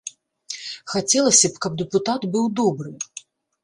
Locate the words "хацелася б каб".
0.93-1.79